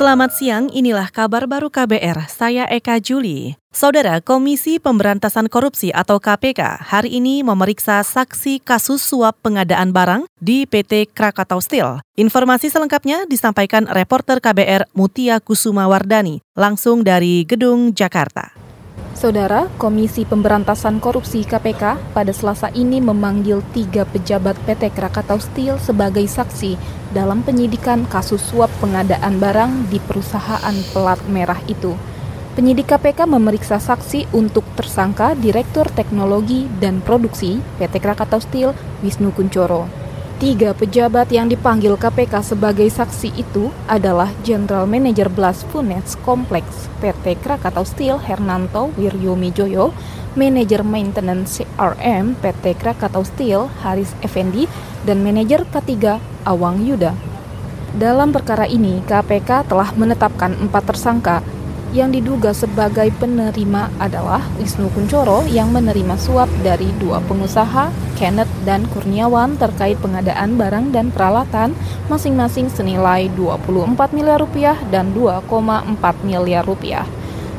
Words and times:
Selamat 0.00 0.32
siang, 0.32 0.72
inilah 0.72 1.12
kabar 1.12 1.44
baru 1.44 1.68
KBR. 1.68 2.24
Saya 2.24 2.64
Eka 2.72 3.04
Juli. 3.04 3.60
Saudara, 3.68 4.24
Komisi 4.24 4.80
Pemberantasan 4.80 5.52
Korupsi 5.52 5.92
atau 5.92 6.16
KPK 6.16 6.88
hari 6.88 7.20
ini 7.20 7.44
memeriksa 7.44 8.00
saksi 8.00 8.64
kasus 8.64 9.04
suap 9.04 9.36
pengadaan 9.44 9.92
barang 9.92 10.24
di 10.40 10.64
PT 10.64 11.12
Krakatau 11.12 11.60
Steel. 11.60 12.00
Informasi 12.16 12.72
selengkapnya 12.72 13.28
disampaikan 13.28 13.92
reporter 13.92 14.40
KBR 14.40 14.88
Mutia 14.96 15.36
Kusuma 15.36 15.84
Wardani 15.84 16.40
langsung 16.56 17.04
dari 17.04 17.44
Gedung 17.44 17.92
Jakarta. 17.92 18.59
Saudara, 19.20 19.68
Komisi 19.76 20.24
Pemberantasan 20.24 20.96
Korupsi 20.96 21.44
KPK 21.44 22.16
pada 22.16 22.32
Selasa 22.32 22.72
ini 22.72 23.04
memanggil 23.04 23.60
tiga 23.76 24.08
pejabat 24.08 24.56
PT 24.64 24.96
Krakatau 24.96 25.36
Steel 25.36 25.76
sebagai 25.76 26.24
saksi 26.24 26.80
dalam 27.12 27.44
penyidikan 27.44 28.08
kasus 28.08 28.40
suap 28.40 28.72
pengadaan 28.80 29.36
barang 29.36 29.92
di 29.92 30.00
perusahaan 30.00 30.72
pelat 30.96 31.20
merah 31.28 31.60
itu. 31.68 32.00
Penyidik 32.56 32.88
KPK 32.88 33.28
memeriksa 33.28 33.76
saksi 33.76 34.32
untuk 34.32 34.64
tersangka 34.72 35.36
Direktur 35.36 35.92
Teknologi 35.92 36.64
dan 36.80 37.04
Produksi 37.04 37.60
PT 37.76 38.00
Krakatau 38.00 38.40
Steel 38.40 38.72
Wisnu 39.04 39.36
Kuncoro. 39.36 39.84
Tiga 40.40 40.72
pejabat 40.72 41.28
yang 41.28 41.52
dipanggil 41.52 42.00
KPK 42.00 42.40
sebagai 42.40 42.88
saksi 42.88 43.28
itu 43.36 43.68
adalah 43.84 44.32
General 44.40 44.88
Manager 44.88 45.28
Blast 45.28 45.68
Furnace 45.68 46.16
Complex 46.24 46.88
PT 47.04 47.44
Krakatau 47.44 47.84
Steel 47.84 48.16
Hernanto 48.16 48.88
Wiryomijoyo, 48.96 49.92
Manager 50.32 50.80
Maintenance 50.80 51.60
CRM 51.60 52.40
PT 52.40 52.72
Krakatau 52.72 53.20
Steel 53.20 53.68
Haris 53.84 54.16
Effendi, 54.24 54.64
dan 55.04 55.20
Manajer 55.20 55.68
K3 55.68 56.16
Awang 56.48 56.88
Yuda. 56.88 57.12
Dalam 58.00 58.32
perkara 58.32 58.64
ini, 58.64 59.04
KPK 59.04 59.68
telah 59.68 59.92
menetapkan 59.92 60.56
empat 60.56 60.88
tersangka 60.88 61.44
yang 61.90 62.14
diduga 62.14 62.54
sebagai 62.54 63.10
penerima 63.18 63.90
adalah 63.98 64.46
Wisnu 64.62 64.86
Kuncoro 64.94 65.42
yang 65.50 65.74
menerima 65.74 66.14
suap 66.14 66.46
dari 66.62 66.86
dua 67.02 67.18
pengusaha, 67.26 67.90
Kenneth 68.14 68.50
dan 68.62 68.86
Kurniawan 68.94 69.58
terkait 69.58 69.98
pengadaan 69.98 70.54
barang 70.54 70.94
dan 70.94 71.10
peralatan 71.10 71.74
masing-masing 72.06 72.70
senilai 72.70 73.26
24 73.34 74.14
miliar 74.14 74.38
rupiah 74.38 74.78
dan 74.94 75.10
2,4 75.10 75.98
miliar 76.22 76.62
rupiah. 76.62 77.06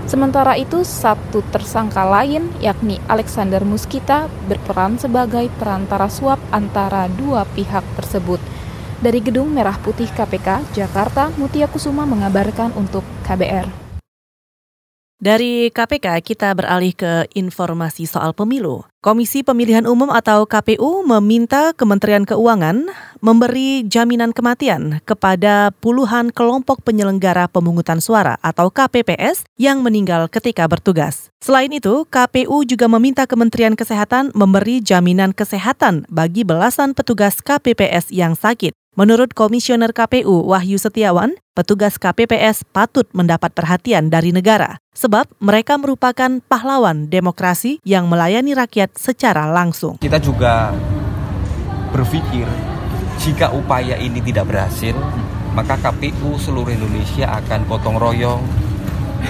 Sementara 0.08 0.60
itu, 0.60 0.84
satu 0.84 1.40
tersangka 1.56 2.04
lain, 2.04 2.52
yakni 2.60 3.00
Alexander 3.08 3.64
Muskita, 3.64 4.28
berperan 4.48 5.00
sebagai 5.00 5.48
perantara 5.56 6.12
suap 6.12 6.40
antara 6.52 7.08
dua 7.08 7.48
pihak 7.56 7.84
tersebut. 7.96 8.44
Dari 9.00 9.24
Gedung 9.24 9.50
Merah 9.56 9.80
Putih 9.80 10.12
KPK, 10.12 10.78
Jakarta, 10.78 11.32
Mutia 11.40 11.66
Kusuma 11.72 12.04
mengabarkan 12.04 12.76
untuk 12.76 13.02
KBR. 13.24 13.81
Dari 15.22 15.70
KPK 15.70 16.26
kita 16.26 16.50
beralih 16.58 16.98
ke 16.98 17.30
informasi 17.38 18.10
soal 18.10 18.34
pemilu. 18.34 18.82
Komisi 19.06 19.46
Pemilihan 19.46 19.86
Umum 19.86 20.10
atau 20.10 20.50
KPU 20.50 21.06
meminta 21.06 21.78
Kementerian 21.78 22.26
Keuangan 22.26 22.90
memberi 23.22 23.86
jaminan 23.86 24.34
kematian 24.34 24.98
kepada 25.06 25.70
puluhan 25.78 26.34
kelompok 26.34 26.82
penyelenggara 26.82 27.46
pemungutan 27.46 28.02
suara 28.02 28.42
atau 28.42 28.74
KPPS 28.74 29.46
yang 29.62 29.86
meninggal 29.86 30.26
ketika 30.26 30.66
bertugas. 30.66 31.30
Selain 31.38 31.70
itu, 31.70 32.02
KPU 32.10 32.66
juga 32.66 32.90
meminta 32.90 33.30
Kementerian 33.30 33.78
Kesehatan 33.78 34.34
memberi 34.34 34.82
jaminan 34.82 35.38
kesehatan 35.38 36.10
bagi 36.10 36.42
belasan 36.42 36.98
petugas 36.98 37.46
KPPS 37.46 38.10
yang 38.10 38.34
sakit. 38.34 38.74
Menurut 38.92 39.32
Komisioner 39.32 39.96
KPU 39.96 40.52
Wahyu 40.52 40.76
Setiawan, 40.76 41.40
petugas 41.56 41.96
KPPS 41.96 42.68
patut 42.76 43.08
mendapat 43.16 43.56
perhatian 43.56 44.12
dari 44.12 44.36
negara 44.36 44.84
sebab 44.92 45.32
mereka 45.40 45.80
merupakan 45.80 46.44
pahlawan 46.44 47.08
demokrasi 47.08 47.80
yang 47.88 48.12
melayani 48.12 48.52
rakyat 48.52 48.92
secara 49.00 49.48
langsung. 49.48 49.96
Kita 50.04 50.20
juga 50.20 50.76
berpikir 51.96 52.44
jika 53.16 53.56
upaya 53.56 53.96
ini 53.96 54.20
tidak 54.20 54.52
berhasil, 54.52 55.00
maka 55.56 55.80
KPU 55.80 56.36
seluruh 56.36 56.76
Indonesia 56.76 57.32
akan 57.40 57.64
potong 57.72 57.96
royong 57.96 58.44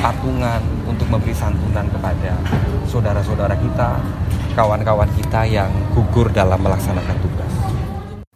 patungan 0.01 0.65
untuk 0.89 1.05
memberi 1.05 1.37
santunan 1.37 1.85
kepada 1.93 2.33
saudara-saudara 2.89 3.53
kita, 3.61 4.01
kawan-kawan 4.57 5.13
kita 5.21 5.45
yang 5.45 5.69
gugur 5.93 6.33
dalam 6.33 6.57
melaksanakan 6.57 7.17
tugas. 7.21 7.50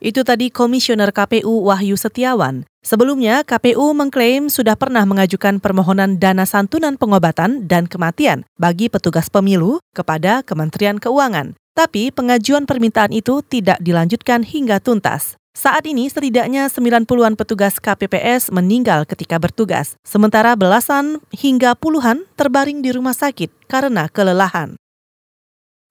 Itu 0.05 0.21
tadi 0.21 0.53
Komisioner 0.53 1.09
KPU 1.09 1.65
Wahyu 1.65 1.97
Setiawan. 1.97 2.69
Sebelumnya, 2.85 3.41
KPU 3.41 3.89
mengklaim 3.97 4.53
sudah 4.53 4.77
pernah 4.77 5.01
mengajukan 5.01 5.57
permohonan 5.57 6.21
dana 6.21 6.45
santunan 6.45 6.93
pengobatan 6.93 7.65
dan 7.65 7.89
kematian 7.89 8.45
bagi 8.61 8.85
petugas 8.85 9.33
pemilu 9.33 9.81
kepada 9.97 10.45
Kementerian 10.45 11.01
Keuangan. 11.01 11.57
Tapi 11.73 12.13
pengajuan 12.13 12.69
permintaan 12.69 13.17
itu 13.17 13.41
tidak 13.49 13.81
dilanjutkan 13.81 14.45
hingga 14.45 14.77
tuntas. 14.77 15.41
Saat 15.57 15.89
ini 15.89 16.05
setidaknya 16.05 16.69
90-an 16.69 17.33
petugas 17.33 17.81
KPPS 17.81 18.53
meninggal 18.53 19.09
ketika 19.09 19.41
bertugas, 19.41 19.97
sementara 20.05 20.53
belasan 20.53 21.17
hingga 21.33 21.73
puluhan 21.73 22.29
terbaring 22.37 22.85
di 22.85 22.93
rumah 22.93 23.17
sakit 23.17 23.49
karena 23.65 24.05
kelelahan. 24.13 24.77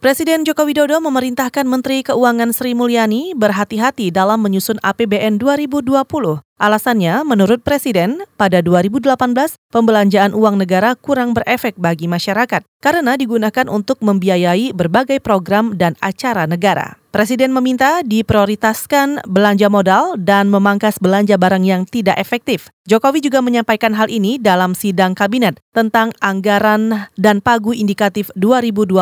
Presiden 0.05 0.45
Joko 0.45 0.69
Widodo 0.69 1.01
memerintahkan 1.01 1.65
Menteri 1.65 2.05
Keuangan 2.05 2.53
Sri 2.53 2.77
Mulyani 2.77 3.33
berhati-hati 3.33 4.13
dalam 4.13 4.37
menyusun 4.45 4.77
APBN 4.85 5.41
2020. 5.41 6.45
Alasannya, 6.61 7.25
menurut 7.25 7.65
Presiden, 7.65 8.21
pada 8.37 8.61
2018 8.61 9.57
pembelanjaan 9.73 10.37
uang 10.37 10.61
negara 10.61 10.93
kurang 10.93 11.33
berefek 11.33 11.81
bagi 11.81 12.05
masyarakat 12.05 12.61
karena 12.85 13.17
digunakan 13.17 13.65
untuk 13.73 13.97
membiayai 14.05 14.77
berbagai 14.77 15.25
program 15.25 15.73
dan 15.73 15.97
acara 16.05 16.45
negara. 16.45 17.01
Presiden 17.15 17.55
meminta 17.55 18.03
diprioritaskan 18.03 19.23
belanja 19.31 19.71
modal 19.71 20.19
dan 20.19 20.51
memangkas 20.51 20.99
belanja 20.99 21.39
barang 21.39 21.63
yang 21.63 21.87
tidak 21.87 22.19
efektif. 22.19 22.75
Jokowi 22.91 23.23
juga 23.23 23.39
menyampaikan 23.39 23.95
hal 23.95 24.11
ini 24.11 24.35
dalam 24.35 24.75
sidang 24.75 25.15
kabinet 25.15 25.63
tentang 25.71 26.11
anggaran 26.19 27.07
dan 27.15 27.39
pagu 27.39 27.71
indikatif 27.71 28.35
2020 28.35 28.99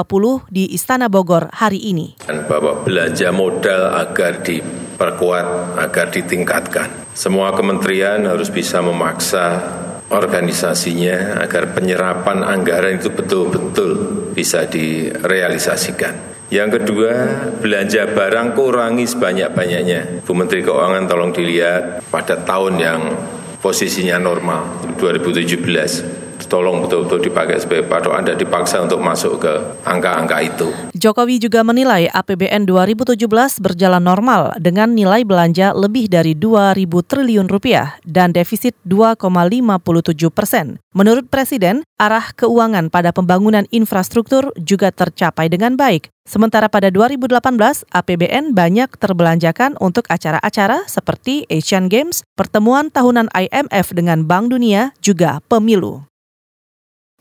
di 0.53 0.69
Istana 0.77 1.09
Bogor 1.09 1.49
hari 1.57 1.81
ini. 1.89 2.21
Bahwa 2.29 2.85
belanja 2.85 3.33
modal 3.33 3.97
agar 3.97 4.45
diperkuat, 4.45 5.81
agar 5.81 6.13
ditingkatkan. 6.13 7.17
Semua 7.17 7.57
kementerian 7.57 8.29
harus 8.29 8.53
bisa 8.53 8.85
memaksa 8.85 9.57
organisasinya 10.13 11.41
agar 11.41 11.73
penyerapan 11.73 12.45
anggaran 12.45 13.01
itu 13.01 13.09
betul-betul 13.09 13.93
bisa 14.37 14.69
direalisasikan. 14.69 16.32
Yang 16.53 16.85
kedua, 16.85 17.13
belanja 17.65 18.13
barang 18.13 18.53
kurangi 18.53 19.09
sebanyak-banyaknya. 19.09 20.21
Bu 20.21 20.37
Menteri 20.37 20.61
Keuangan 20.61 21.09
tolong 21.09 21.33
dilihat 21.33 22.05
pada 22.13 22.45
tahun 22.45 22.77
yang 22.77 23.01
posisinya 23.65 24.21
normal, 24.21 24.93
2017 25.01 26.22
tolong 26.53 26.85
betul-betul 26.85 27.25
dipakai 27.25 27.57
sebagai 27.57 27.89
patokan 27.89 28.29
dan 28.29 28.37
dipaksa 28.37 28.85
untuk 28.85 29.01
masuk 29.01 29.41
ke 29.41 29.53
angka-angka 29.89 30.37
itu. 30.45 30.69
Jokowi 30.93 31.41
juga 31.41 31.65
menilai 31.65 32.13
APBN 32.13 32.69
2017 32.69 33.17
berjalan 33.65 34.05
normal 34.05 34.53
dengan 34.61 34.93
nilai 34.93 35.25
belanja 35.25 35.73
lebih 35.73 36.13
dari 36.13 36.37
2.000 36.37 36.85
triliun 37.09 37.49
rupiah 37.49 37.97
dan 38.05 38.37
defisit 38.37 38.77
2,57 38.85 40.29
persen. 40.29 40.77
Menurut 40.93 41.33
Presiden, 41.33 41.81
arah 41.97 42.37
keuangan 42.37 42.93
pada 42.93 43.17
pembangunan 43.17 43.65
infrastruktur 43.73 44.53
juga 44.61 44.93
tercapai 44.93 45.49
dengan 45.49 45.73
baik. 45.81 46.13
Sementara 46.29 46.69
pada 46.69 46.93
2018, 46.93 47.89
APBN 47.89 48.53
banyak 48.53 48.93
terbelanjakan 49.01 49.81
untuk 49.81 50.05
acara-acara 50.13 50.85
seperti 50.85 51.49
Asian 51.49 51.89
Games, 51.89 52.21
pertemuan 52.37 52.93
tahunan 52.93 53.33
IMF 53.33 53.97
dengan 53.97 54.29
Bank 54.29 54.53
Dunia, 54.53 54.93
juga 55.01 55.41
pemilu. 55.49 56.12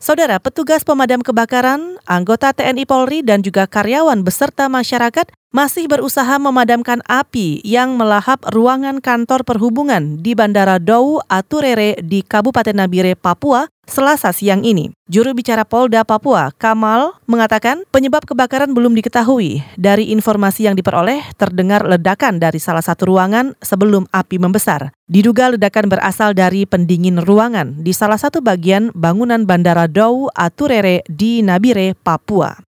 Saudara 0.02 0.42
petugas 0.42 0.82
pemadam 0.82 1.22
kebakaran, 1.22 1.94
anggota 2.10 2.50
TNI 2.50 2.90
Polri 2.90 3.22
dan 3.22 3.38
juga 3.38 3.70
karyawan 3.70 4.26
beserta 4.26 4.66
masyarakat 4.66 5.30
masih 5.52 5.84
berusaha 5.84 6.40
memadamkan 6.40 7.04
api 7.04 7.60
yang 7.60 7.94
melahap 8.00 8.40
ruangan 8.48 9.04
kantor 9.04 9.44
perhubungan 9.44 10.16
di 10.18 10.32
Bandara 10.32 10.80
Dau 10.80 11.20
Aturere 11.28 12.00
di 12.00 12.24
Kabupaten 12.24 12.72
Nabire, 12.72 13.12
Papua, 13.12 13.68
Selasa 13.84 14.32
siang 14.32 14.64
ini. 14.64 14.94
Juru 15.10 15.36
bicara 15.36 15.68
Polda 15.68 16.06
Papua, 16.08 16.54
Kamal, 16.56 17.18
mengatakan 17.28 17.84
penyebab 17.92 18.24
kebakaran 18.24 18.72
belum 18.72 18.96
diketahui. 18.96 19.60
Dari 19.76 20.08
informasi 20.14 20.64
yang 20.70 20.78
diperoleh, 20.78 21.20
terdengar 21.36 21.84
ledakan 21.84 22.40
dari 22.40 22.56
salah 22.56 22.80
satu 22.80 23.12
ruangan 23.12 23.52
sebelum 23.60 24.08
api 24.08 24.40
membesar. 24.40 24.94
Diduga 25.04 25.52
ledakan 25.52 25.92
berasal 25.92 26.32
dari 26.32 26.64
pendingin 26.64 27.20
ruangan 27.20 27.84
di 27.84 27.92
salah 27.92 28.16
satu 28.16 28.40
bagian 28.40 28.88
bangunan 28.96 29.44
Bandara 29.44 29.84
Dau 29.90 30.32
Aturere 30.32 31.04
di 31.10 31.44
Nabire, 31.44 31.92
Papua. 31.92 32.71